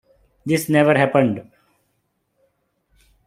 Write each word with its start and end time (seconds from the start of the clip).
This 0.47 0.67
never 0.67 0.97
happened. 0.97 1.47